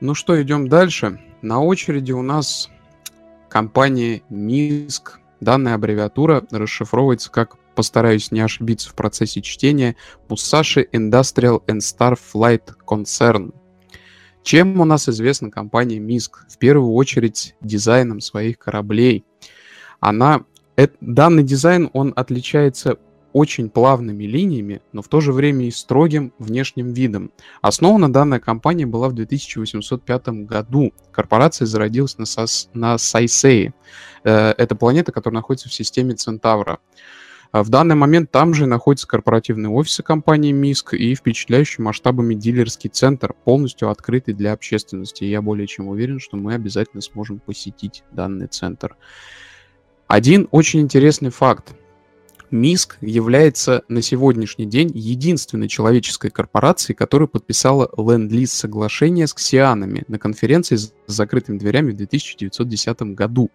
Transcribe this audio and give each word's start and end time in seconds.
Ну 0.00 0.14
что, 0.14 0.40
идем 0.42 0.68
дальше. 0.68 1.18
На 1.40 1.62
очереди 1.62 2.12
у 2.12 2.20
нас 2.20 2.68
компания 3.48 4.22
MISC. 4.30 5.12
Данная 5.40 5.74
аббревиатура 5.74 6.44
расшифровывается 6.50 7.30
как, 7.30 7.56
постараюсь 7.74 8.30
не 8.30 8.40
ошибиться 8.40 8.90
в 8.90 8.94
процессе 8.94 9.40
чтения, 9.40 9.96
Musashi 10.28 10.86
Industrial 10.92 11.64
and 11.66 11.78
Star 11.78 12.18
Flight 12.18 12.74
Concern. 12.86 13.54
Чем 14.42 14.78
у 14.80 14.84
нас 14.84 15.08
известна 15.08 15.50
компания 15.50 15.98
MISC? 15.98 16.30
В 16.46 16.58
первую 16.58 16.92
очередь 16.92 17.54
дизайном 17.62 18.20
своих 18.20 18.58
кораблей. 18.58 19.24
Она, 20.00 20.44
э, 20.76 20.88
данный 21.00 21.42
дизайн, 21.42 21.88
он 21.94 22.12
отличается 22.16 22.98
очень 23.36 23.68
плавными 23.68 24.24
линиями, 24.24 24.80
но 24.94 25.02
в 25.02 25.08
то 25.08 25.20
же 25.20 25.30
время 25.30 25.66
и 25.66 25.70
строгим 25.70 26.32
внешним 26.38 26.94
видом. 26.94 27.32
Основана 27.60 28.10
данная 28.10 28.40
компания 28.40 28.86
была 28.86 29.10
в 29.10 29.12
2805 29.12 30.28
году. 30.46 30.94
Корпорация 31.12 31.66
зародилась 31.66 32.16
на, 32.16 32.24
Сос... 32.24 32.70
на 32.72 32.96
Сайсее. 32.96 33.74
Э, 34.24 34.54
это 34.56 34.74
планета, 34.74 35.12
которая 35.12 35.34
находится 35.34 35.68
в 35.68 35.74
системе 35.74 36.14
Центавра. 36.14 36.78
А 37.52 37.62
в 37.62 37.68
данный 37.68 37.94
момент 37.94 38.30
там 38.30 38.54
же 38.54 38.64
находятся 38.64 39.06
корпоративные 39.06 39.68
офисы 39.68 40.02
компании 40.02 40.52
МИСК 40.52 40.94
и 40.94 41.14
впечатляющий 41.14 41.84
масштабами 41.84 42.32
дилерский 42.34 42.88
центр, 42.88 43.34
полностью 43.44 43.90
открытый 43.90 44.32
для 44.32 44.54
общественности. 44.54 45.24
Я 45.24 45.42
более 45.42 45.66
чем 45.66 45.88
уверен, 45.88 46.20
что 46.20 46.38
мы 46.38 46.54
обязательно 46.54 47.02
сможем 47.02 47.40
посетить 47.40 48.02
данный 48.12 48.46
центр. 48.46 48.96
Один 50.06 50.48
очень 50.52 50.80
интересный 50.80 51.28
факт. 51.28 51.74
МИСК 52.50 52.98
является 53.00 53.82
на 53.88 54.02
сегодняшний 54.02 54.66
день 54.66 54.90
единственной 54.94 55.68
человеческой 55.68 56.30
корпорацией, 56.30 56.96
которая 56.96 57.26
подписала 57.26 57.90
ленд-лиз 57.96 58.52
соглашение 58.52 59.26
с 59.26 59.34
ксианами 59.34 60.04
на 60.08 60.18
конференции 60.18 60.76
с 60.76 60.92
закрытыми 61.06 61.58
дверями 61.58 61.90
в 61.90 61.94
1910 61.94 63.14
году. 63.14 63.50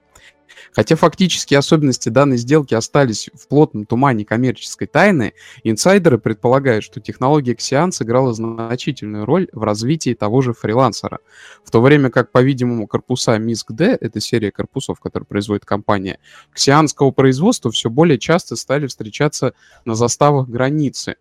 Хотя 0.73 0.95
фактические 0.95 1.59
особенности 1.59 2.09
данной 2.09 2.37
сделки 2.37 2.73
остались 2.73 3.29
в 3.33 3.47
плотном 3.47 3.85
тумане 3.85 4.25
коммерческой 4.25 4.87
тайны, 4.87 5.33
инсайдеры 5.63 6.17
предполагают, 6.17 6.83
что 6.83 6.99
технология 7.01 7.53
Xeon 7.53 7.91
сыграла 7.91 8.33
значительную 8.33 9.25
роль 9.25 9.47
в 9.51 9.63
развитии 9.63 10.13
того 10.13 10.41
же 10.41 10.53
фрилансера. 10.53 11.19
В 11.63 11.71
то 11.71 11.81
время 11.81 12.09
как, 12.09 12.31
по-видимому, 12.31 12.87
корпуса 12.87 13.37
MISC-D, 13.37 13.97
это 13.99 14.19
серия 14.19 14.51
корпусов, 14.51 14.99
которые 14.99 15.27
производит 15.27 15.65
компания, 15.65 16.19
ксианского 16.53 17.11
производства 17.11 17.71
все 17.71 17.89
более 17.89 18.17
часто 18.17 18.55
стали 18.55 18.87
встречаться 18.87 19.53
на 19.85 19.95
заставах 19.95 20.47
границы, 20.47 21.15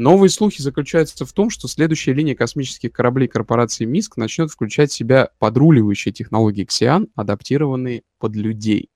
Новые 0.00 0.30
слухи 0.30 0.62
заключаются 0.62 1.26
в 1.26 1.32
том, 1.34 1.50
что 1.50 1.68
следующая 1.68 2.14
линия 2.14 2.34
космических 2.34 2.90
кораблей 2.90 3.28
корпорации 3.28 3.84
МИСК 3.84 4.16
начнет 4.16 4.50
включать 4.50 4.90
в 4.90 4.94
себя 4.94 5.28
подруливающие 5.38 6.10
технологии 6.10 6.64
Ксиан, 6.64 7.08
адаптированные 7.16 8.04
под 8.18 8.34
людей. 8.34 8.88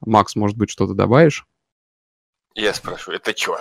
Макс, 0.00 0.34
может 0.34 0.56
быть, 0.56 0.70
что-то 0.70 0.94
добавишь? 0.94 1.44
Я 2.54 2.72
спрашиваю, 2.72 3.18
это 3.18 3.36
что? 3.36 3.58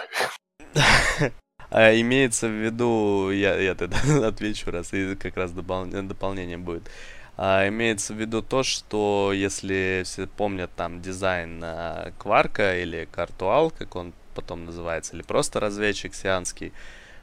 А 1.70 2.00
имеется 2.00 2.48
в 2.48 2.52
виду, 2.52 3.30
я, 3.32 3.60
я 3.60 3.76
тогда 3.76 3.98
отвечу, 4.28 4.72
раз 4.72 4.94
и 4.94 5.16
как 5.16 5.36
раз 5.36 5.52
допол, 5.52 5.86
дополнение 5.86 6.58
будет. 6.58 6.90
А, 7.36 7.68
имеется 7.68 8.14
в 8.14 8.18
виду 8.18 8.42
то, 8.42 8.64
что 8.64 9.32
если 9.34 10.04
все 10.06 10.28
помнят 10.28 10.72
там 10.78 11.02
дизайн 11.02 11.60
а, 11.62 12.14
Кварка 12.18 12.80
или 12.82 13.06
Картуал, 13.12 13.70
как 13.70 13.96
он 13.98 14.14
потом 14.34 14.66
называется, 14.66 15.16
или 15.16 15.24
просто 15.24 15.60
разведчик 15.60 16.14
сианский. 16.14 16.72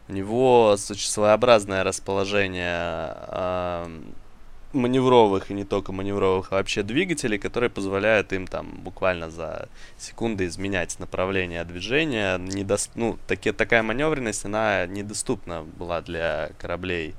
У 0.09 0.13
него 0.13 0.77
своеобразное 0.77 1.85
расположение 1.85 3.15
э, 3.29 4.01
маневровых 4.73 5.51
и 5.51 5.55
не 5.55 5.65
только 5.65 5.93
маневровых, 5.93 6.53
а 6.53 6.57
вообще 6.57 6.83
двигателей, 6.83 7.39
которые 7.39 7.71
позволяют 7.71 8.33
им 8.33 8.47
там 8.47 8.71
буквально 8.83 9.31
за 9.31 9.69
секунды 9.99 10.47
изменять 10.47 10.99
направление 10.99 11.65
движения. 11.65 12.39
Недо... 12.39 12.77
Ну, 12.95 13.19
таки, 13.27 13.53
такая 13.53 13.83
маневренность, 13.83 14.45
она 14.45 14.87
недоступна 14.87 15.63
была 15.63 16.01
для 16.03 16.51
кораблей 16.59 17.15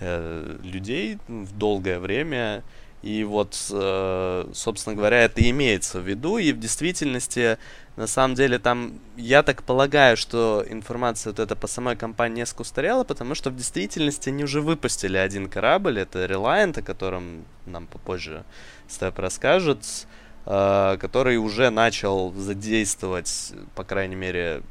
э, 0.00 0.58
людей 0.62 1.18
в 1.28 1.56
долгое 1.56 1.98
время. 1.98 2.62
И 3.02 3.22
вот, 3.22 3.56
э, 3.70 4.50
собственно 4.52 4.96
говоря, 4.96 5.22
это 5.24 5.48
имеется 5.48 6.00
в 6.00 6.08
виду. 6.08 6.38
И 6.38 6.52
в 6.52 6.58
действительности 6.58 7.58
на 7.96 8.06
самом 8.06 8.34
деле 8.34 8.58
там, 8.58 8.98
я 9.16 9.42
так 9.42 9.62
полагаю, 9.62 10.16
что 10.16 10.64
информация 10.68 11.32
вот 11.32 11.40
эта 11.40 11.56
по 11.56 11.66
самой 11.66 11.96
компании 11.96 12.38
несколько 12.38 12.62
устарела, 12.62 13.04
потому 13.04 13.34
что 13.34 13.50
в 13.50 13.56
действительности 13.56 14.28
они 14.28 14.44
уже 14.44 14.60
выпустили 14.60 15.16
один 15.16 15.48
корабль, 15.48 15.98
это 15.98 16.24
Reliant, 16.24 16.78
о 16.78 16.82
котором 16.82 17.44
нам 17.66 17.86
попозже 17.86 18.44
Степ 18.88 19.18
расскажет, 19.18 20.06
э, 20.46 20.96
который 21.00 21.36
уже 21.38 21.70
начал 21.70 22.32
задействовать, 22.34 23.52
по 23.74 23.84
крайней 23.84 24.16
мере, 24.16 24.62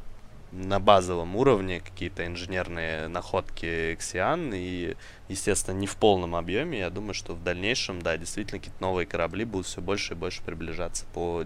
на 0.52 0.80
базовом 0.80 1.36
уровне 1.36 1.82
какие-то 1.82 2.26
инженерные 2.26 3.08
находки 3.08 3.96
Xeon 3.96 4.52
и, 4.54 4.96
естественно, 5.28 5.76
не 5.76 5.88
в 5.88 5.96
полном 5.98 6.36
объеме. 6.36 6.80
Я 6.80 6.90
думаю, 6.90 7.14
что 7.14 7.34
в 7.34 7.44
дальнейшем, 7.44 8.02
да, 8.02 8.18
действительно, 8.18 8.60
какие-то 8.60 8.82
новые 8.82 9.06
корабли 9.06 9.46
будут 9.46 9.68
все 9.68 9.82
больше 9.82 10.14
и 10.14 10.16
больше 10.16 10.42
приближаться 10.44 11.06
по 11.14 11.44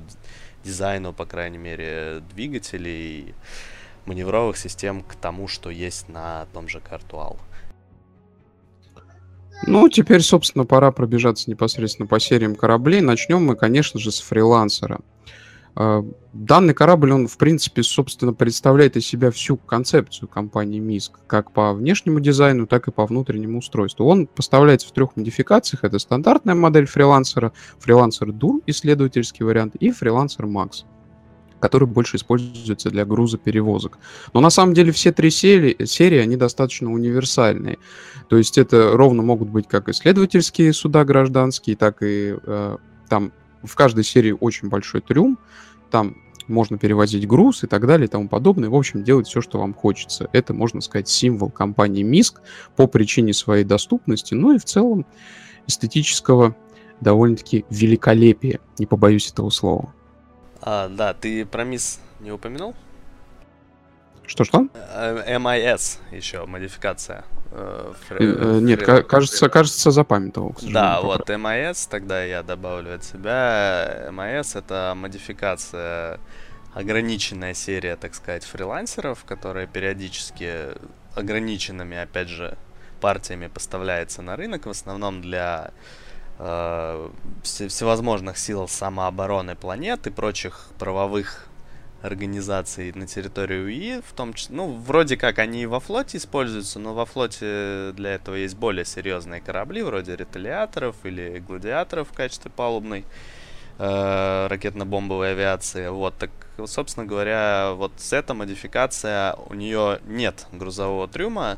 дизайну, 0.63 1.13
по 1.13 1.25
крайней 1.25 1.57
мере, 1.57 2.21
двигателей, 2.33 3.33
маневровых 4.05 4.57
систем 4.57 5.01
к 5.01 5.15
тому, 5.15 5.47
что 5.47 5.69
есть 5.69 6.09
на 6.09 6.45
том 6.53 6.67
же 6.67 6.79
Картуал. 6.79 7.39
Ну, 9.67 9.89
теперь, 9.89 10.21
собственно, 10.21 10.65
пора 10.65 10.91
пробежаться 10.91 11.49
непосредственно 11.49 12.07
по 12.07 12.19
сериям 12.19 12.55
кораблей. 12.55 13.01
Начнем 13.01 13.43
мы, 13.43 13.55
конечно 13.55 13.99
же, 13.99 14.11
с 14.11 14.19
фрилансера. 14.19 15.01
Данный 15.75 16.73
корабль, 16.73 17.11
он, 17.11 17.27
в 17.27 17.37
принципе, 17.37 17.83
собственно, 17.83 18.33
представляет 18.33 18.97
из 18.97 19.05
себя 19.05 19.31
всю 19.31 19.57
концепцию 19.57 20.27
компании 20.27 20.79
МИСК, 20.79 21.19
как 21.27 21.51
по 21.51 21.73
внешнему 21.73 22.19
дизайну, 22.19 22.67
так 22.67 22.87
и 22.87 22.91
по 22.91 23.05
внутреннему 23.05 23.59
устройству. 23.59 24.05
Он 24.05 24.27
поставляется 24.27 24.87
в 24.87 24.91
трех 24.91 25.15
модификациях. 25.15 25.83
Это 25.83 25.99
стандартная 25.99 26.55
модель 26.55 26.85
фрилансера, 26.85 27.53
фрилансер 27.79 28.31
Дур, 28.31 28.61
исследовательский 28.65 29.45
вариант, 29.45 29.75
и 29.75 29.91
фрилансер 29.91 30.45
Макс 30.45 30.85
который 31.61 31.87
больше 31.87 32.17
используется 32.17 32.89
для 32.89 33.05
грузоперевозок. 33.05 33.99
Но 34.33 34.39
на 34.41 34.49
самом 34.49 34.73
деле 34.73 34.91
все 34.91 35.11
три 35.11 35.29
серии, 35.29 35.85
серии, 35.85 36.17
они 36.17 36.35
достаточно 36.35 36.91
универсальные. 36.91 37.77
То 38.29 38.37
есть 38.37 38.57
это 38.57 38.97
ровно 38.97 39.21
могут 39.21 39.49
быть 39.49 39.67
как 39.67 39.87
исследовательские 39.87 40.73
суда 40.73 41.05
гражданские, 41.05 41.75
так 41.75 42.01
и 42.01 42.35
э, 42.43 42.77
там 43.07 43.31
в 43.63 43.75
каждой 43.75 44.03
серии 44.03 44.35
очень 44.37 44.69
большой 44.69 45.01
трюм, 45.01 45.37
там 45.89 46.17
можно 46.47 46.77
перевозить 46.77 47.27
груз 47.27 47.63
и 47.63 47.67
так 47.67 47.85
далее 47.87 48.07
и 48.07 48.09
тому 48.09 48.27
подобное. 48.27 48.69
В 48.69 48.75
общем, 48.75 49.03
делать 49.03 49.27
все, 49.27 49.41
что 49.41 49.59
вам 49.59 49.73
хочется. 49.73 50.29
Это, 50.33 50.53
можно 50.53 50.81
сказать, 50.81 51.07
символ 51.07 51.49
компании 51.49 52.03
МИСК 52.03 52.41
по 52.75 52.87
причине 52.87 53.33
своей 53.33 53.63
доступности, 53.63 54.33
ну 54.33 54.53
и 54.53 54.59
в 54.59 54.65
целом 54.65 55.05
эстетического 55.67 56.55
довольно-таки 56.99 57.65
великолепия, 57.69 58.59
не 58.77 58.85
побоюсь 58.85 59.31
этого 59.31 59.49
слова. 59.49 59.93
А, 60.61 60.89
да, 60.89 61.13
ты 61.13 61.45
про 61.45 61.63
МИС 61.63 61.99
не 62.19 62.31
упомянул? 62.31 62.75
Что-что? 64.31 64.69
Э, 64.73 65.37
MIS 65.37 65.97
еще, 66.11 66.45
модификация. 66.45 67.25
Э, 67.51 67.91
э, 68.11 68.59
нет, 68.61 68.81
кажется, 68.81 69.49
кажется, 69.49 69.91
запамятовал. 69.91 70.55
Да, 70.61 71.01
вот 71.01 71.29
MIS, 71.29 71.89
тогда 71.89 72.23
я 72.23 72.41
добавлю 72.41 72.95
от 72.95 73.03
себя. 73.03 74.07
MIS 74.09 74.57
это 74.57 74.93
модификация, 74.95 76.21
ограниченная 76.73 77.53
серия, 77.53 77.97
так 77.97 78.15
сказать, 78.15 78.45
фрилансеров, 78.45 79.25
которая 79.25 79.67
периодически 79.67 80.77
ограниченными, 81.13 81.97
опять 81.97 82.29
же, 82.29 82.57
партиями 83.01 83.47
поставляется 83.47 84.21
на 84.21 84.37
рынок, 84.37 84.65
в 84.65 84.69
основном 84.69 85.21
для 85.21 85.71
э, 86.39 87.09
всевозможных 87.43 88.37
сил 88.37 88.69
самообороны 88.69 89.57
планет 89.57 90.07
и 90.07 90.09
прочих 90.09 90.69
правовых 90.79 91.50
организаций 92.01 92.91
на 92.93 93.07
территории 93.07 93.63
УИ, 93.63 94.01
в 94.01 94.13
том 94.13 94.33
числе, 94.33 94.55
ну, 94.55 94.73
вроде 94.73 95.17
как 95.17 95.39
они 95.39 95.63
и 95.63 95.65
во 95.65 95.79
флоте 95.79 96.17
используются, 96.17 96.79
но 96.79 96.93
во 96.93 97.05
флоте 97.05 97.91
для 97.93 98.11
этого 98.11 98.35
есть 98.35 98.55
более 98.55 98.85
серьезные 98.85 99.41
корабли, 99.41 99.83
вроде 99.83 100.15
реталиаторов 100.15 100.95
или 101.03 101.39
гладиаторов 101.39 102.09
в 102.09 102.13
качестве 102.13 102.49
палубной 102.49 103.05
э, 103.77 104.47
ракетно-бомбовой 104.49 105.31
авиации. 105.31 105.89
Вот, 105.89 106.15
так, 106.17 106.31
собственно 106.65 107.05
говоря, 107.05 107.73
вот 107.75 107.93
эта 108.11 108.33
модификация, 108.33 109.35
у 109.49 109.53
нее 109.53 109.99
нет 110.05 110.47
грузового 110.51 111.07
трюма, 111.07 111.57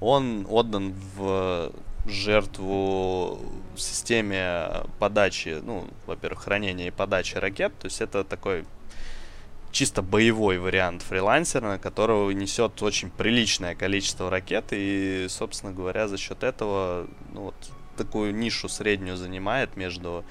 он 0.00 0.46
отдан 0.48 0.94
в 1.16 1.72
жертву 2.06 3.38
системе 3.76 4.84
подачи, 4.98 5.60
ну, 5.62 5.86
во-первых, 6.06 6.44
хранения 6.44 6.88
и 6.88 6.90
подачи 6.90 7.36
ракет, 7.36 7.72
то 7.78 7.86
есть 7.86 8.00
это 8.00 8.24
такой 8.24 8.64
чисто 9.70 10.02
боевой 10.02 10.58
вариант 10.58 11.02
фрилансера, 11.02 11.78
которого 11.78 12.30
несет 12.30 12.82
очень 12.82 13.10
приличное 13.10 13.74
количество 13.74 14.30
ракет, 14.30 14.66
и, 14.70 15.26
собственно 15.28 15.72
говоря, 15.72 16.08
за 16.08 16.16
счет 16.16 16.42
этого 16.42 17.06
ну, 17.32 17.42
вот, 17.42 17.54
такую 17.96 18.34
нишу 18.34 18.68
среднюю 18.68 19.16
занимает 19.16 19.76
между 19.76 20.24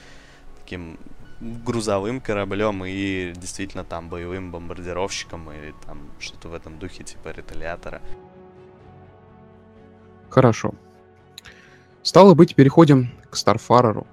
таким 0.60 0.98
грузовым 1.40 2.20
кораблем 2.20 2.84
и 2.84 3.32
действительно 3.36 3.84
там 3.84 4.10
боевым 4.10 4.52
бомбардировщиком 4.52 5.52
или 5.52 5.74
там 5.86 6.00
что-то 6.20 6.50
в 6.50 6.54
этом 6.54 6.80
духе 6.80 7.04
типа 7.04 7.30
реталиатора. 7.30 8.02
Хорошо. 10.30 10.74
Стало 12.02 12.34
быть, 12.34 12.56
переходим 12.56 13.12
к 13.30 13.36
Старфареру. 13.36 14.08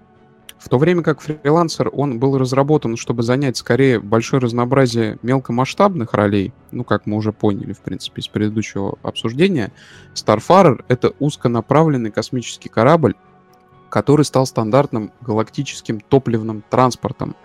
В 0.65 0.71
то 0.71 0.79
время 0.79 1.03
как 1.03 1.21
фрилансер, 1.21 1.91
он 1.93 2.19
был 2.19 2.39
разработан, 2.39 2.97
чтобы 2.97 3.23
занять 3.23 3.59
скорее 3.59 4.01
большое 4.01 4.41
разнообразие 4.41 5.19
мелкомасштабных 5.21 6.15
ролей, 6.15 6.55
ну, 6.71 6.85
как 6.85 7.05
мы 7.05 7.19
уже 7.19 7.33
поняли, 7.33 7.75
в 7.75 7.81
принципе, 7.81 8.23
из 8.23 8.29
предыдущего 8.29 8.97
обсуждения, 9.03 9.73
Starfarer— 10.15 10.83
это 10.89 11.13
узконаправленный 11.19 12.11
космический 12.11 12.71
корабль, 12.71 13.15
который 13.91 14.25
стал 14.25 14.47
стандартным 14.47 15.13
галактическим 15.21 16.01
топливным 16.01 16.65
транспортом. 16.71 17.37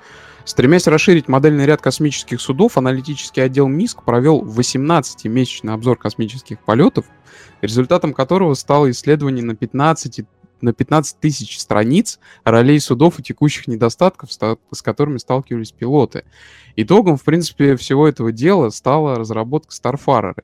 Стремясь 0.46 0.88
расширить 0.88 1.28
модельный 1.28 1.66
ряд 1.66 1.82
космических 1.82 2.40
судов, 2.40 2.78
аналитический 2.78 3.44
отдел 3.44 3.68
МИСК 3.68 4.04
провел 4.04 4.46
18-месячный 4.46 5.74
обзор 5.74 5.98
космических 5.98 6.58
полетов, 6.60 7.06
результатом 7.62 8.14
которого 8.14 8.54
стало 8.54 8.90
исследование 8.90 9.44
на 9.44 9.58
15 9.58 10.22
на 10.62 10.74
15 10.74 11.20
тысяч 11.20 11.60
страниц 11.60 12.20
ролей 12.44 12.80
судов 12.80 13.20
и 13.20 13.24
текущих 13.24 13.68
недостатков, 13.68 14.30
с 14.32 14.82
которыми 14.82 15.18
сталкивались 15.18 15.72
пилоты. 15.72 16.26
Итогом, 16.76 17.18
в 17.18 17.24
принципе, 17.24 17.76
всего 17.76 18.08
этого 18.08 18.32
дела 18.32 18.70
стала 18.70 19.16
разработка 19.16 19.72
Starfarer. 19.74 20.36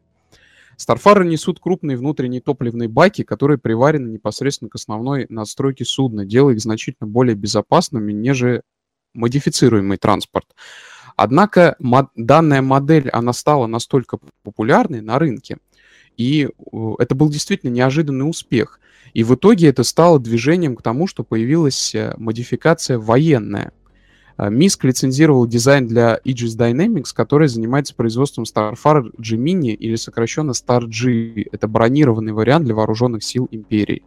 Starfarer 0.78 1.24
несут 1.24 1.60
крупные 1.60 1.98
внутренние 1.98 2.42
топливные 2.42 2.90
баки, 2.90 3.24
которые 3.24 3.58
приварены 3.58 4.10
непосредственно 4.10 4.70
к 4.70 4.76
основной 4.76 5.26
надстройке 5.30 5.86
судна, 5.86 6.26
делая 6.26 6.56
их 6.56 6.62
значительно 6.62 7.08
более 7.08 7.36
безопасными, 7.36 8.12
нежели 8.12 8.62
модифицируемый 9.14 9.98
транспорт. 9.98 10.48
Однако 11.16 11.78
мод- 11.80 12.10
данная 12.16 12.62
модель, 12.62 13.10
она 13.10 13.32
стала 13.32 13.68
настолько 13.68 14.20
популярной 14.44 15.00
на 15.00 15.18
рынке, 15.18 15.58
и 16.18 16.50
это 17.00 17.16
был 17.16 17.30
действительно 17.30 17.72
неожиданный 17.72 18.30
успех. 18.30 18.80
И 19.14 19.24
в 19.24 19.34
итоге 19.36 19.70
это 19.70 19.84
стало 19.84 20.20
движением 20.20 20.76
к 20.76 20.82
тому, 20.82 21.08
что 21.08 21.24
появилась 21.24 21.96
э, 21.96 22.14
модификация 22.18 23.00
военная. 23.00 23.72
Э, 24.38 24.50
МИСК 24.50 24.84
лицензировал 24.84 25.48
дизайн 25.48 25.88
для 25.88 26.20
Aegis 26.26 26.58
Dynamics, 26.58 27.14
который 27.14 27.48
занимается 27.48 27.96
производством 27.96 28.44
Starfire 28.44 29.14
G-Mini 29.18 29.72
или 29.74 29.96
сокращенно 29.96 30.52
Star-G. 30.52 31.46
Это 31.52 31.68
бронированный 31.68 32.34
вариант 32.34 32.66
для 32.66 32.76
вооруженных 32.76 33.24
сил 33.24 33.48
Империи. 33.52 34.04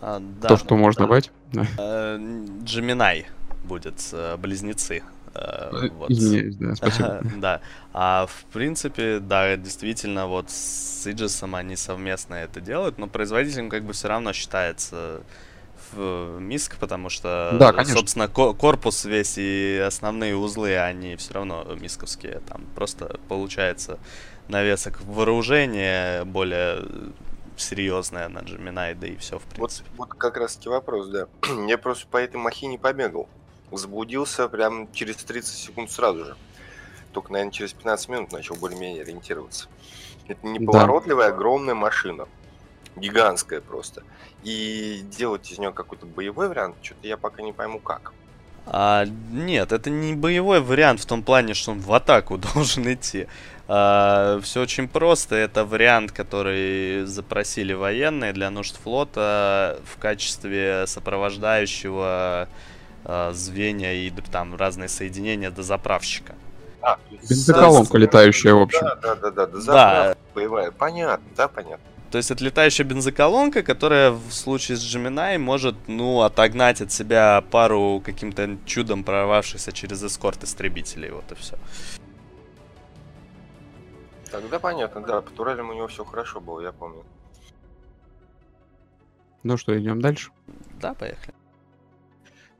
А, 0.00 0.22
да, 0.40 0.48
То, 0.48 0.56
что 0.56 0.76
можно 0.76 1.04
добавить? 1.04 1.32
Э, 1.52 2.16
Gemini 2.62 3.24
будет, 3.64 3.94
э, 4.12 4.36
близнецы. 4.36 5.02
Э, 5.40 5.88
вот. 5.92 6.10
Извиняюсь, 6.10 6.56
да, 6.56 6.74
спасибо. 6.74 7.22
Да. 7.36 7.60
А 7.92 8.26
в 8.26 8.44
принципе, 8.52 9.18
да, 9.20 9.56
действительно, 9.56 10.26
вот 10.26 10.50
с 10.50 11.06
Иджисом 11.06 11.54
они 11.54 11.76
совместно 11.76 12.34
это 12.34 12.60
делают, 12.60 12.98
но 12.98 13.06
производителем 13.06 13.68
как 13.68 13.84
бы 13.84 13.92
все 13.92 14.08
равно 14.08 14.32
считается 14.32 15.22
в 15.92 16.38
МИСК, 16.40 16.76
потому 16.76 17.08
что, 17.08 17.56
Да, 17.58 17.72
конечно. 17.72 17.94
собственно, 17.96 18.28
ко- 18.28 18.52
корпус 18.52 19.04
весь 19.04 19.34
и 19.38 19.82
основные 19.86 20.36
узлы, 20.36 20.76
они 20.76 21.16
все 21.16 21.34
равно 21.34 21.64
мисковские. 21.80 22.40
Там 22.48 22.62
просто 22.74 23.18
получается 23.28 23.98
навесок 24.48 25.00
вооружения 25.02 26.24
более 26.24 26.84
серьезное 27.56 28.28
на 28.28 28.38
Gemini, 28.40 28.94
да 28.94 29.06
и 29.06 29.16
все, 29.16 29.38
в 29.38 29.42
Вот, 29.44 29.54
принципе. 29.54 29.88
вот 29.96 30.08
как 30.10 30.36
раз 30.36 30.56
таки 30.56 30.68
вопрос, 30.68 31.08
да. 31.08 31.26
Я 31.68 31.78
просто 31.78 32.06
по 32.08 32.16
этой 32.18 32.36
махине 32.36 32.78
побегал. 32.78 33.28
Заблудился 33.70 34.48
прям 34.48 34.90
через 34.92 35.16
30 35.16 35.54
секунд 35.54 35.90
сразу 35.90 36.24
же. 36.24 36.36
Только, 37.12 37.32
наверное, 37.32 37.52
через 37.52 37.72
15 37.72 38.08
минут 38.08 38.32
начал 38.32 38.54
более-менее 38.54 39.02
ориентироваться. 39.02 39.68
Это 40.28 40.46
неповоротливая, 40.46 41.28
огромная 41.28 41.74
машина. 41.74 42.26
Гигантская 42.96 43.60
просто. 43.60 44.02
И 44.42 45.02
делать 45.10 45.50
из 45.50 45.58
нее 45.58 45.72
какой-то 45.72 46.06
боевой 46.06 46.48
вариант, 46.48 46.76
что-то 46.82 47.06
я 47.06 47.16
пока 47.16 47.42
не 47.42 47.52
пойму 47.52 47.78
как. 47.78 48.12
А, 48.66 49.06
нет, 49.30 49.72
это 49.72 49.88
не 49.88 50.14
боевой 50.14 50.60
вариант 50.60 51.00
в 51.00 51.06
том 51.06 51.22
плане, 51.22 51.54
что 51.54 51.72
он 51.72 51.80
в 51.80 51.92
атаку 51.92 52.36
должен 52.54 52.92
идти. 52.92 53.26
все 53.66 54.60
очень 54.60 54.88
просто. 54.88 55.36
Это 55.36 55.64
вариант, 55.64 56.12
который 56.12 57.04
запросили 57.06 57.72
военные 57.72 58.32
для 58.32 58.50
нужд 58.50 58.76
флота 58.76 59.80
в 59.84 59.98
качестве 59.98 60.86
сопровождающего 60.86 62.48
а, 63.08 63.32
звенья 63.32 63.94
и 63.94 64.10
там 64.10 64.54
разные 64.54 64.88
соединения 64.88 65.50
до 65.50 65.62
заправщика. 65.62 66.34
А, 66.82 66.98
Бензоколонка 67.10 67.96
летающая, 67.96 68.52
в 68.52 68.60
общем. 68.60 68.80
Да, 68.82 68.94
да, 68.96 69.14
да, 69.14 69.30
да, 69.30 69.46
да, 69.46 69.46
Да. 69.46 69.60
заправка 69.60 70.18
боевая. 70.34 70.70
Понятно, 70.70 71.26
да, 71.34 71.48
понятно. 71.48 71.84
То 72.10 72.18
есть 72.18 72.30
это 72.30 72.44
летающая 72.44 72.84
бензоколонка, 72.84 73.62
которая 73.62 74.10
в 74.10 74.30
случае 74.30 74.76
с 74.76 74.82
Gemini 74.82 75.38
может, 75.38 75.74
ну, 75.88 76.20
отогнать 76.20 76.80
от 76.80 76.92
себя 76.92 77.42
пару 77.50 78.02
каким-то 78.04 78.56
чудом 78.66 79.04
прорвавшихся 79.04 79.72
через 79.72 80.02
эскорт 80.02 80.44
истребителей. 80.44 81.10
Вот 81.10 81.30
и 81.32 81.34
все. 81.34 81.56
Тогда 84.30 84.58
понятно, 84.58 85.00
да, 85.00 85.22
по 85.22 85.30
турелям 85.30 85.70
у 85.70 85.72
него 85.72 85.88
все 85.88 86.04
хорошо 86.04 86.40
было, 86.40 86.60
я 86.60 86.72
помню. 86.72 87.04
Ну 89.42 89.56
что, 89.56 89.78
идем 89.78 90.00
дальше? 90.00 90.30
Да, 90.80 90.94
поехали. 90.94 91.34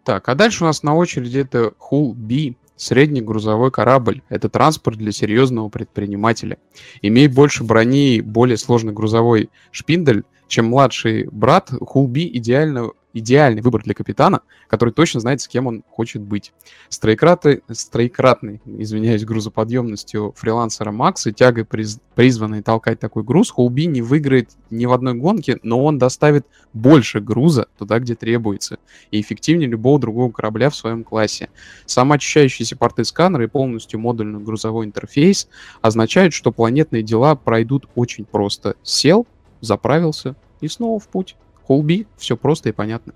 Так, 0.04 0.28
а 0.28 0.34
дальше 0.34 0.64
у 0.64 0.66
нас 0.66 0.82
на 0.82 0.94
очереди 0.94 1.38
это 1.38 1.72
Hull 1.90 2.14
B, 2.14 2.56
средний 2.76 3.20
грузовой 3.20 3.70
корабль. 3.70 4.22
Это 4.28 4.48
транспорт 4.48 4.96
для 4.96 5.12
серьезного 5.12 5.68
предпринимателя. 5.68 6.58
Имеет 7.02 7.34
больше 7.34 7.64
брони 7.64 8.16
и 8.16 8.20
более 8.20 8.56
сложный 8.56 8.92
грузовой 8.92 9.50
шпиндель, 9.70 10.24
чем 10.46 10.66
младший 10.66 11.28
брат, 11.30 11.70
B 11.70 12.20
идеально, 12.22 12.90
идеальный 13.14 13.62
выбор 13.62 13.82
для 13.82 13.94
капитана, 13.94 14.42
который 14.68 14.92
точно 14.92 15.20
знает, 15.20 15.40
с 15.40 15.48
кем 15.48 15.66
он 15.66 15.82
хочет 15.90 16.22
быть. 16.22 16.52
С 16.88 16.98
троекратной, 16.98 17.62
с 17.68 17.86
троекратной, 17.86 18.60
извиняюсь, 18.66 19.24
грузоподъемностью 19.24 20.34
фрилансера 20.36 20.92
Макса 20.92 21.32
тягой, 21.32 21.64
приз- 21.64 22.00
призванной 22.14 22.62
толкать 22.62 23.00
такой 23.00 23.22
груз, 23.22 23.52
B 23.56 23.84
не 23.84 24.02
выиграет 24.02 24.50
ни 24.70 24.86
в 24.86 24.92
одной 24.92 25.14
гонке, 25.14 25.58
но 25.62 25.84
он 25.84 25.98
доставит 25.98 26.46
больше 26.72 27.20
груза 27.20 27.66
туда, 27.78 27.98
где 27.98 28.14
требуется, 28.14 28.78
и 29.10 29.20
эффективнее 29.20 29.68
любого 29.68 29.98
другого 29.98 30.30
корабля 30.30 30.70
в 30.70 30.76
своем 30.76 31.04
классе. 31.04 31.50
Самоочищающиеся 31.86 32.76
порты 32.76 33.04
сканера 33.04 33.44
и 33.44 33.48
полностью 33.48 34.00
модульный 34.00 34.40
грузовой 34.40 34.86
интерфейс 34.86 35.48
означают, 35.80 36.34
что 36.34 36.52
планетные 36.52 37.02
дела 37.02 37.34
пройдут 37.34 37.88
очень 37.94 38.24
просто. 38.24 38.76
Сел, 38.82 39.26
заправился 39.60 40.36
и 40.60 40.68
снова 40.68 40.98
в 40.98 41.08
путь. 41.08 41.36
Холби, 41.68 42.06
все 42.16 42.34
просто 42.36 42.70
и 42.70 42.72
понятно. 42.72 43.12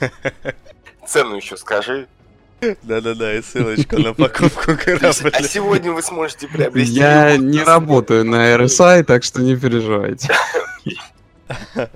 Цену 1.06 1.36
еще 1.36 1.56
скажи. 1.56 2.06
Да-да-да, 2.82 3.34
и 3.34 3.40
ссылочку 3.40 3.98
на 3.98 4.12
покупку 4.12 4.72
А 4.72 4.76
корабля. 4.76 5.12
сегодня 5.48 5.90
вы 5.92 6.02
сможете 6.02 6.46
приобрести... 6.46 6.92
Я 6.92 7.38
не 7.38 7.62
работаю 7.64 8.26
на 8.26 8.54
RSI, 8.54 9.02
так 9.04 9.24
что 9.24 9.40
не 9.40 9.56
переживайте. 9.56 10.30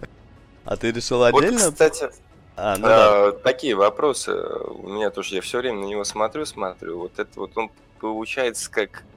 А 0.65 0.77
ты 0.77 0.91
решил 0.91 1.19
Вот, 1.19 1.35
отдельно? 1.35 1.59
кстати, 1.59 2.09
А, 2.57 2.77
ну 2.79 2.87
да. 2.87 3.29
а, 3.29 3.33
такие 3.33 3.75
вопросы. 3.75 4.33
У 4.33 4.89
меня 4.89 5.11
тоже, 5.11 5.35
я 5.35 5.43
все 5.43 5.59
время 5.59 5.81
на 5.81 5.85
него 5.85 6.05
смотрю, 6.05 6.47
смотрю. 6.47 6.99
Вот 6.99 7.19
это 7.19 7.29
вот 7.39 7.51
он 7.57 7.71
получается 8.01 8.71
как 8.71 9.03
а, 9.03 9.14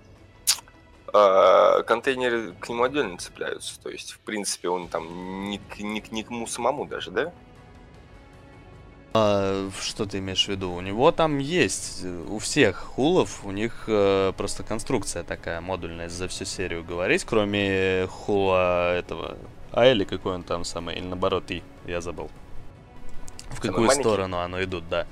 контейнеры 1.11 2.53
к 2.53 2.69
нему 2.69 2.83
отдельно 2.83 3.17
цепляются. 3.17 3.79
То 3.81 3.89
есть, 3.89 4.11
в 4.11 4.19
принципе, 4.19 4.69
он 4.69 4.87
там 4.87 5.49
не 5.49 5.59
к, 5.59 5.79
не 5.79 6.01
к 6.01 6.11
никому 6.11 6.47
самому 6.47 6.85
даже, 6.85 7.11
да? 7.11 7.33
А, 9.13 9.69
Что 9.81 10.05
ты 10.05 10.19
имеешь 10.19 10.45
в 10.45 10.49
виду? 10.49 10.71
У 10.71 10.81
него 10.81 11.11
там 11.11 11.39
есть, 11.39 12.01
э, 12.03 12.25
у 12.29 12.39
всех 12.39 12.75
хулов, 12.77 13.45
у 13.45 13.51
них 13.51 13.85
э, 13.87 14.33
просто 14.37 14.63
конструкция 14.63 15.23
такая 15.23 15.61
модульная 15.61 16.09
за 16.09 16.27
всю 16.27 16.45
серию 16.45 16.83
говорить, 16.83 17.23
кроме 17.23 18.07
хула 18.07 18.95
этого, 18.95 19.37
а 19.71 19.87
или 19.87 20.03
какой 20.03 20.35
он 20.35 20.43
там 20.43 20.65
самый, 20.65 20.95
или 20.95 21.05
наоборот 21.05 21.49
И, 21.49 21.63
я 21.85 22.01
забыл. 22.01 22.29
В 23.49 23.61
какую 23.61 23.89
сторону 23.89 24.39
оно 24.39 24.61
идут, 24.61 24.87
да. 24.89 25.07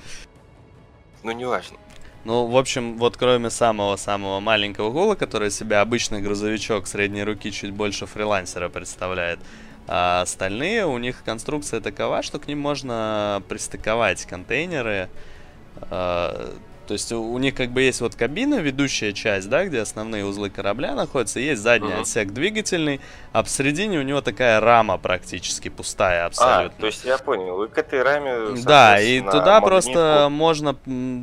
Ну, 1.24 1.32
неважно. 1.32 1.78
Ну, 2.25 2.48
в 2.48 2.58
общем, 2.58 2.98
вот 2.98 3.17
кроме 3.17 3.51
самого-самого 3.51 4.39
маленького 4.39 4.89
гула, 4.89 5.13
который 5.13 5.51
себя 5.51 5.82
обычный 5.82 6.22
грузовичок 6.22 6.88
средней 6.88 7.24
руки 7.24 7.51
чуть 7.51 7.72
больше 7.72 8.08
фрилансера 8.08 8.67
представляет, 8.67 9.39
а 9.88 10.22
остальные, 10.22 10.88
у 10.88 10.98
них 10.98 11.24
конструкция 11.24 11.82
такова, 11.82 12.24
что 12.24 12.39
к 12.39 12.48
ним 12.48 12.60
можно 12.60 13.44
пристыковать 13.48 14.25
контейнеры, 14.25 15.08
а, 15.91 16.55
То 16.86 16.94
есть 16.94 17.12
у, 17.12 17.38
них 17.38 17.56
как 17.56 17.72
бы 17.72 17.82
есть 17.82 18.01
вот 18.01 18.15
кабина, 18.15 18.56
ведущая 18.56 19.13
часть, 19.13 19.50
да, 19.50 19.65
где 19.65 19.82
основные 19.82 20.25
узлы 20.25 20.50
корабля 20.50 20.96
находятся, 20.96 21.39
есть 21.39 21.62
задний 21.62 21.89
uh-huh. 21.89 22.01
отсек 22.01 22.32
двигательный, 22.32 23.01
а 23.34 23.44
посередине 23.44 24.00
у 24.00 24.01
него 24.04 24.22
такая 24.22 24.60
рама 24.60 24.98
практически 24.98 25.70
пустая 25.70 26.25
абсолютно. 26.25 26.75
А, 26.77 26.82
то 26.82 26.86
есть 26.86 27.04
я 27.06 27.18
понял, 27.18 27.63
и 27.63 27.68
к 27.68 27.77
этой 27.77 28.01
раме, 28.01 28.62
Да, 28.63 29.00
и 29.00 29.22
туда 29.22 29.62
просто 29.62 30.27
можно, 30.30 30.75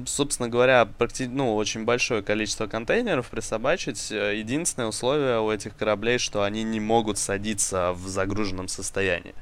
собственно 0.07 0.49
говоря, 0.49 0.87
практи... 0.99 1.26
ну, 1.26 1.57
очень 1.57 1.85
большое 1.85 2.23
количество 2.23 2.66
контейнеров 2.66 3.28
присобачить. 3.28 4.11
Единственное 4.11 4.88
условие 4.88 5.40
у 5.40 5.50
этих 5.50 5.76
кораблей, 5.76 6.19
что 6.19 6.42
они 6.42 6.62
не 6.62 6.81
могут 6.81 7.19
садиться 7.19 7.92
в 7.92 8.09
загруженном 8.09 8.69
состоянии. 8.69 9.35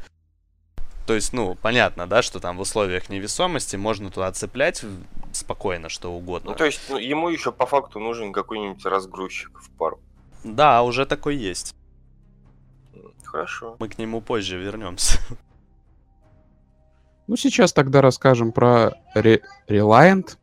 То 1.11 1.15
есть, 1.15 1.33
ну, 1.33 1.57
понятно, 1.61 2.07
да, 2.07 2.23
что 2.23 2.39
там 2.39 2.57
в 2.57 2.61
условиях 2.61 3.09
невесомости 3.09 3.75
можно 3.75 4.13
туда 4.13 4.31
цеплять 4.31 4.85
спокойно 5.33 5.89
что 5.89 6.13
угодно. 6.13 6.53
Ну, 6.53 6.57
то 6.57 6.65
есть, 6.65 6.83
ну, 6.89 6.99
ему 6.99 7.31
еще 7.31 7.51
по 7.51 7.67
факту 7.67 7.99
нужен 7.99 8.33
какой-нибудь 8.33 8.87
разгрузчик 8.87 9.59
в 9.61 9.71
пару. 9.71 9.99
Да, 10.45 10.85
уже 10.85 11.07
такой 11.07 11.35
есть. 11.35 11.75
Хорошо. 13.25 13.75
Мы 13.81 13.89
к 13.89 13.99
нему 13.99 14.21
позже 14.21 14.57
вернемся. 14.57 15.19
Ну, 17.27 17.37
сейчас 17.37 17.73
тогда 17.73 18.03
расскажем 18.03 18.53
про 18.53 18.93
Re 19.17 19.41
Reliant. 19.69 20.37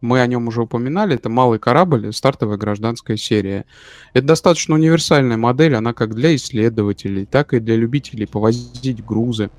Мы 0.00 0.22
о 0.22 0.26
нем 0.26 0.48
уже 0.48 0.62
упоминали. 0.62 1.16
Это 1.16 1.28
малый 1.28 1.58
корабль, 1.58 2.10
стартовая 2.14 2.56
гражданская 2.56 3.18
серия. 3.18 3.66
Это 4.14 4.28
достаточно 4.28 4.74
универсальная 4.74 5.36
модель. 5.36 5.74
Она 5.74 5.92
как 5.92 6.14
для 6.14 6.34
исследователей, 6.34 7.26
так 7.26 7.52
и 7.52 7.60
для 7.60 7.76
любителей 7.76 8.26
повозить 8.26 9.04
грузы. 9.04 9.50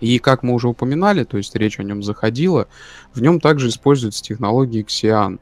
И 0.00 0.18
как 0.18 0.42
мы 0.42 0.54
уже 0.54 0.68
упоминали, 0.68 1.24
то 1.24 1.36
есть 1.36 1.54
речь 1.54 1.78
о 1.78 1.82
нем 1.82 2.02
заходила, 2.02 2.68
в 3.14 3.20
нем 3.20 3.40
также 3.40 3.68
используются 3.68 4.22
технологии 4.22 4.84
Xi'an. 4.84 5.36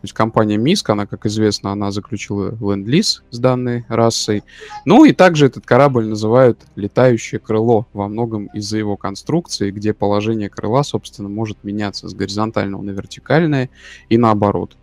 То 0.00 0.04
есть 0.04 0.14
компания 0.14 0.56
Миск, 0.56 0.88
она, 0.88 1.06
как 1.06 1.26
известно, 1.26 1.72
она 1.72 1.90
заключила 1.90 2.56
ленд-лиз 2.58 3.22
с 3.28 3.38
данной 3.38 3.84
расой. 3.86 4.44
Ну 4.86 5.04
и 5.04 5.12
также 5.12 5.44
этот 5.44 5.66
корабль 5.66 6.06
называют 6.06 6.58
летающее 6.74 7.38
крыло 7.38 7.86
во 7.92 8.08
многом 8.08 8.46
из-за 8.46 8.78
его 8.78 8.96
конструкции, 8.96 9.70
где 9.70 9.92
положение 9.92 10.48
крыла, 10.48 10.84
собственно, 10.84 11.28
может 11.28 11.64
меняться 11.64 12.08
с 12.08 12.14
горизонтального 12.14 12.80
на 12.80 12.92
вертикальное 12.92 13.68
и 14.08 14.16
наоборот. 14.16 14.78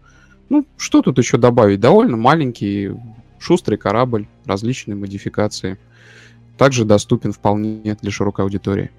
Ну, 0.50 0.68
что 0.78 1.02
тут 1.02 1.18
еще 1.18 1.38
добавить? 1.38 1.80
Довольно 1.80 2.16
маленький, 2.16 2.92
шустрый 3.40 3.80
корабль, 3.80 4.28
различные 4.46 4.96
модификации. 4.96 5.80
Также 6.60 6.86
доступен 6.86 7.34
вполне 7.34 7.98
для 8.00 8.12
широкой 8.12 8.46
аудитории. 8.46 8.92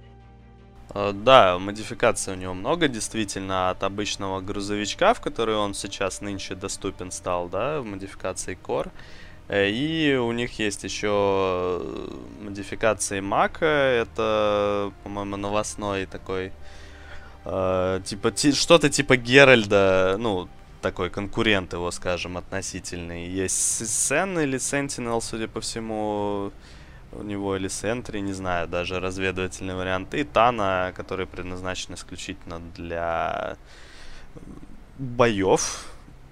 Э, 0.94 1.12
да, 1.12 1.58
модификаций 1.58 2.32
у 2.34 2.36
него 2.36 2.54
много, 2.54 2.88
действительно, 2.88 3.70
от 3.70 3.82
обычного 3.82 4.40
грузовичка, 4.40 5.14
в 5.14 5.20
который 5.20 5.56
он 5.56 5.74
сейчас 5.74 6.20
нынче 6.20 6.54
доступен 6.54 7.10
стал, 7.10 7.48
да, 7.48 7.80
в 7.80 7.84
модификации 7.84 8.58
Core. 8.62 8.90
Э, 9.48 9.68
и 9.68 10.14
у 10.16 10.32
них 10.32 10.58
есть 10.58 10.84
еще 10.84 11.82
модификации 12.40 13.20
Мака, 13.20 13.66
это, 13.66 14.92
по-моему, 15.04 15.36
новостной 15.36 16.06
такой, 16.06 16.52
э, 17.44 18.00
типа, 18.04 18.32
что-то 18.36 18.88
типа 18.88 19.16
Геральда, 19.16 20.16
ну, 20.18 20.48
такой 20.80 21.10
конкурент 21.10 21.72
его, 21.72 21.90
скажем, 21.90 22.36
относительный. 22.36 23.26
Есть 23.28 23.88
Сен 23.88 24.38
или 24.38 24.58
Sentinel, 24.58 25.20
судя 25.20 25.48
по 25.48 25.60
всему, 25.60 26.52
у 27.12 27.22
него 27.22 27.56
или 27.56 27.68
Сентри, 27.68 28.20
не 28.20 28.32
знаю, 28.32 28.68
даже 28.68 29.00
разведывательный 29.00 29.74
вариант, 29.74 30.14
и 30.14 30.24
Тана, 30.24 30.92
который 30.96 31.26
предназначен 31.26 31.94
исключительно 31.94 32.60
для 32.76 33.56
боев. 34.98 35.86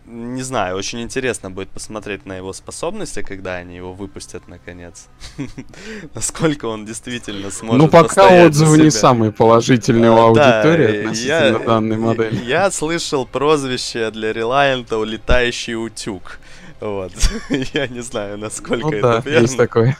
Не 0.04 0.42
знаю, 0.42 0.76
очень 0.76 1.02
интересно 1.02 1.50
будет 1.50 1.68
посмотреть 1.70 2.26
на 2.26 2.36
его 2.36 2.52
способности, 2.52 3.22
когда 3.22 3.56
они 3.56 3.74
его 3.74 3.92
выпустят 3.92 4.46
наконец. 4.46 5.08
Насколько 6.14 6.66
он 6.66 6.86
действительно 6.86 7.50
сможет 7.50 7.82
Ну, 7.82 7.88
пока 7.88 8.46
отзывы 8.46 8.78
не 8.78 8.90
самые 8.90 9.32
положительные 9.32 10.12
у 10.12 10.16
аудитории 10.16 11.00
относительно 11.00 11.58
данной 11.58 11.96
модели. 11.96 12.44
Я 12.44 12.70
слышал 12.70 13.26
прозвище 13.26 14.12
для 14.12 14.32
Релайанта 14.32 14.96
«Улетающий 14.96 15.74
утюг». 15.74 16.38
Вот. 16.80 17.12
Я 17.72 17.88
не 17.88 18.00
знаю, 18.00 18.38
насколько 18.38 18.86
ну, 18.86 18.92
это 18.92 19.22
верно. 19.24 19.42
есть 19.42 19.56
такое. 19.56 19.96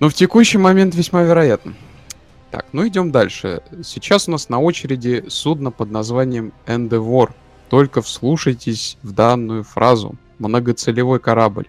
Ну, 0.00 0.08
в 0.08 0.14
текущий 0.14 0.58
момент 0.58 0.94
весьма 0.94 1.22
вероятно. 1.22 1.74
Так, 2.52 2.66
ну 2.72 2.86
идем 2.86 3.10
дальше. 3.10 3.62
Сейчас 3.82 4.28
у 4.28 4.30
нас 4.30 4.48
на 4.48 4.60
очереди 4.60 5.24
судно 5.28 5.70
под 5.72 5.90
названием 5.90 6.52
Endeavor. 6.66 7.32
Только 7.68 8.00
вслушайтесь 8.00 8.96
в 9.02 9.12
данную 9.12 9.64
фразу. 9.64 10.14
Многоцелевой 10.38 11.18
корабль, 11.18 11.66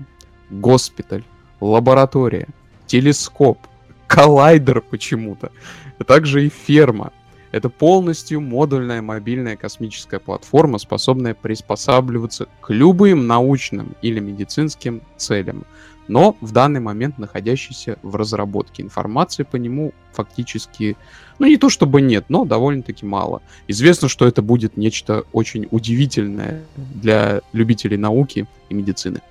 госпиталь, 0.52 1.24
лаборатория, 1.60 2.48
телескоп, 2.86 3.58
коллайдер 4.06 4.82
почему-то, 4.82 5.52
а 5.98 6.04
также 6.04 6.46
и 6.46 6.50
ферма. 6.50 7.12
Это 7.52 7.70
полностью 7.70 8.42
модульная 8.42 9.02
мобильная 9.02 9.56
космическая 9.56 10.20
платформа, 10.20 10.78
способная 10.78 11.34
приспосабливаться 11.34 12.48
к 12.62 12.72
любым 12.72 13.26
научным 13.26 13.96
или 14.04 14.20
медицинским 14.20 15.02
целям 15.18 15.66
но 16.10 16.36
в 16.42 16.51
данный 16.51 16.82
момент 16.82 17.18
находящийся 17.18 17.98
в 18.01 18.16
разработке. 18.16 18.84
Информации 18.84 19.44
по 19.44 19.56
нему 19.56 19.94
фактически, 20.12 20.98
ну 21.38 21.46
не 21.46 21.58
то 21.58 21.70
чтобы 21.70 22.01
нет, 22.01 22.25
но 22.30 22.44
довольно-таки 22.44 23.06
мало. 23.06 23.42
Известно, 23.68 24.10
что 24.10 24.25
это 24.25 24.42
будет 24.42 24.75
нечто 24.75 25.24
очень 25.32 25.68
удивительное 25.72 26.63
для 26.75 27.42
любителей 27.54 27.98
науки 27.98 28.48
и 28.70 28.74
медицины. 28.74 29.22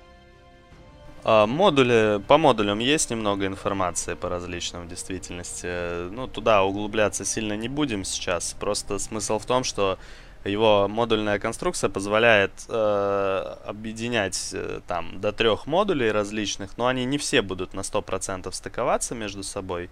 А, 1.23 1.45
модули, 1.45 2.21
по 2.27 2.37
модулям 2.37 2.79
есть 2.79 3.09
немного 3.09 3.45
информации 3.45 4.13
по 4.13 4.29
различным 4.29 4.85
в 4.85 4.89
действительности. 4.89 6.09
Ну, 6.09 6.27
туда 6.27 6.63
углубляться 6.63 7.25
сильно 7.25 7.57
не 7.57 7.67
будем 7.67 8.05
сейчас. 8.05 8.55
Просто 8.57 8.99
смысл 8.99 9.37
в 9.37 9.45
том, 9.45 9.65
что 9.65 9.99
его 10.45 10.87
модульная 10.87 11.37
конструкция 11.37 11.89
позволяет 11.89 12.51
э, 12.69 13.55
объединять 13.65 14.51
э, 14.53 14.79
там 14.87 15.19
до 15.19 15.33
трех 15.33 15.67
модулей 15.67 16.11
различных, 16.11 16.77
но 16.77 16.87
они 16.87 17.03
не 17.05 17.17
все 17.17 17.41
будут 17.41 17.73
на 17.73 17.81
100% 17.81 18.51
стыковаться 18.53 19.15
между 19.15 19.43
собой. 19.43 19.89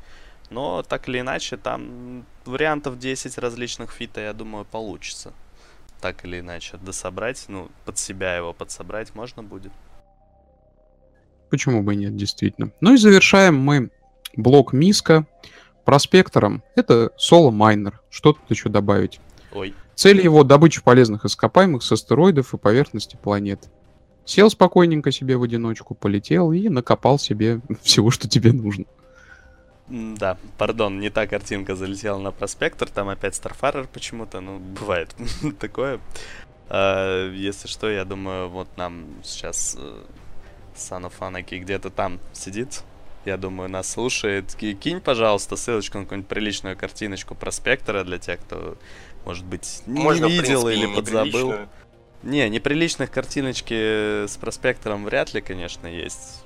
Но 0.50 0.84
так 0.84 1.10
или 1.10 1.20
иначе, 1.20 1.58
там 1.58 2.26
вариантов 2.46 2.98
10 2.98 3.38
различных 3.38 3.92
фита, 3.92 4.22
я 4.22 4.34
думаю, 4.34 4.64
получится. 4.64 5.34
Так 6.00 6.24
или 6.24 6.40
иначе, 6.40 6.78
дособрать, 6.78 7.46
ну, 7.50 7.70
под 7.84 7.98
себя 7.98 8.38
его 8.38 8.54
подсобрать 8.54 9.14
можно 9.16 9.44
будет. 9.44 9.74
Почему 11.50 11.84
бы 11.84 11.94
и 11.94 11.98
нет, 11.98 12.16
действительно. 12.16 12.72
Ну 12.80 12.94
и 12.94 12.98
завершаем 12.98 13.58
мы 13.58 13.90
блок 14.36 14.72
Миска 14.74 15.26
проспектором. 15.84 16.64
Это 16.76 17.12
соло 17.18 17.52
майнер. 17.52 18.00
Что 18.10 18.34
тут 18.34 18.50
еще 18.50 18.70
добавить? 18.70 19.20
Ой. 19.54 19.74
Цель 19.98 20.22
его— 20.22 20.44
добыча 20.46 20.84
полезных 20.84 21.26
ископаемых 21.26 21.82
с 21.82 21.92
астероидов 21.92 22.54
и 22.54 22.58
поверхности 22.58 23.18
планет. 23.20 23.68
Сел 24.26 24.48
спокойненько 24.52 25.12
себе 25.12 25.38
в 25.38 25.42
одиночку, 25.42 25.96
полетел 25.96 26.52
и 26.52 26.70
накопал 26.70 27.18
себе 27.18 27.62
всего, 27.82 28.12
что 28.12 28.30
тебе 28.30 28.54
нужно. 28.54 28.86
Да, 29.88 30.38
пардон, 30.60 31.00
не 31.00 31.10
та 31.10 31.26
картинка 31.26 31.76
залетела 31.76 32.20
на 32.20 32.32
проспектор, 32.32 32.88
там 32.88 33.10
опять 33.10 33.34
Starfarer 33.34 33.88
почему-то, 33.92 34.40
ну, 34.40 34.60
бывает 34.60 35.16
такое. 35.60 36.00
А, 36.70 37.32
если 37.32 37.68
что, 37.68 37.90
я 37.90 38.06
думаю, 38.06 38.50
вот 38.50 38.68
нам 38.78 39.08
сейчас 39.24 39.76
э, 39.80 40.04
Son 40.76 41.10
of 41.10 41.60
где-то 41.60 41.90
там 41.90 42.20
сидит, 42.34 42.84
я 43.28 43.38
думаю, 43.38 43.70
нас 43.70 43.92
слушает. 43.92 44.56
Кинь, 44.56 45.02
пожалуйста, 45.02 45.56
ссылочку 45.56 46.00
на 46.00 46.06
какую-нибудь 46.06 46.30
приличную 46.30 46.78
картиночку 46.78 47.36
проспектора 47.36 48.04
для 48.04 48.18
тех, 48.18 48.40
кто 48.40 48.78
может 49.26 49.46
быть, 49.46 49.84
не 49.86 50.02
Можно, 50.02 50.28
видел 50.28 50.64
принципе, 50.64 50.88
или 50.88 50.96
подзабыл. 50.96 51.54
Не, 52.24 52.50
неприличных 52.50 53.12
картиночки 53.12 54.26
с 54.26 54.38
проспектором 54.38 55.04
вряд 55.04 55.34
ли, 55.34 55.42
конечно, 55.42 55.86
есть. 55.86 56.44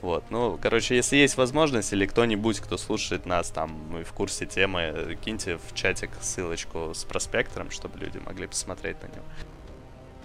Вот, 0.00 0.24
ну, 0.30 0.56
короче, 0.62 0.94
если 0.94 1.16
есть 1.16 1.36
возможность, 1.36 1.92
или 1.92 2.06
кто-нибудь, 2.06 2.60
кто 2.60 2.78
слушает 2.78 3.26
нас 3.26 3.50
там 3.50 3.78
ну, 3.90 4.04
в 4.04 4.12
курсе 4.12 4.46
темы, 4.46 5.18
киньте 5.22 5.58
в 5.58 5.74
чатик 5.74 6.10
ссылочку 6.20 6.92
с 6.94 7.04
проспектором, 7.04 7.70
чтобы 7.70 7.98
люди 7.98 8.18
могли 8.18 8.46
посмотреть 8.46 8.96
на 9.02 9.08
него. 9.08 9.24